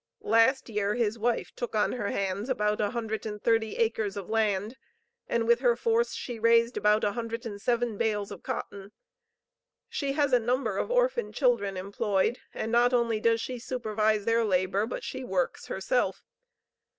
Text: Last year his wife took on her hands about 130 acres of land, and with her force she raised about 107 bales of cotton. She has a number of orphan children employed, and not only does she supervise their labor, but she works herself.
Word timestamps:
Last 0.25 0.67
year 0.67 0.95
his 0.95 1.19
wife 1.19 1.51
took 1.55 1.75
on 1.75 1.91
her 1.91 2.09
hands 2.09 2.49
about 2.49 2.79
130 2.79 3.75
acres 3.75 4.17
of 4.17 4.31
land, 4.31 4.75
and 5.27 5.45
with 5.47 5.59
her 5.59 5.75
force 5.75 6.13
she 6.15 6.39
raised 6.39 6.75
about 6.75 7.03
107 7.03 7.97
bales 7.99 8.31
of 8.31 8.41
cotton. 8.41 8.93
She 9.89 10.13
has 10.13 10.33
a 10.33 10.39
number 10.39 10.77
of 10.79 10.89
orphan 10.89 11.31
children 11.31 11.77
employed, 11.77 12.39
and 12.51 12.71
not 12.71 12.95
only 12.95 13.19
does 13.19 13.41
she 13.41 13.59
supervise 13.59 14.25
their 14.25 14.43
labor, 14.43 14.87
but 14.87 15.03
she 15.03 15.23
works 15.23 15.67
herself. 15.67 16.23